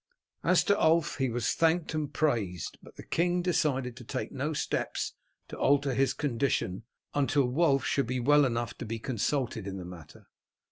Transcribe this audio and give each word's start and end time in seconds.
As 0.43 0.63
to 0.63 0.81
Ulf 0.81 1.17
he 1.19 1.29
was 1.29 1.53
thanked 1.53 1.93
and 1.93 2.11
praised, 2.11 2.79
but 2.81 2.95
the 2.95 3.03
king 3.05 3.43
decided 3.43 3.95
to 3.97 4.03
take 4.03 4.31
no 4.31 4.51
steps 4.51 5.13
to 5.49 5.57
alter 5.59 5.93
his 5.93 6.15
condition 6.15 6.85
until 7.13 7.45
Wulf 7.45 7.85
should 7.85 8.07
be 8.07 8.19
well 8.19 8.43
enough 8.43 8.75
to 8.79 8.85
be 8.87 8.97
consulted 8.97 9.67
in 9.67 9.77
the 9.77 9.85
matter. 9.85 10.25